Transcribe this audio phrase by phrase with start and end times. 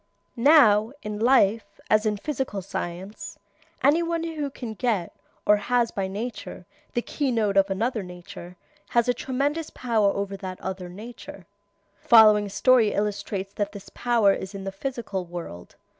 [0.35, 3.37] Now, in life, as in physical science,
[3.83, 8.55] any one who can get, or has by nature, the key note of another nature,
[8.89, 11.45] has a tremendous power over that other nature.
[12.01, 15.75] The following story illustrates what this power is in the physical world.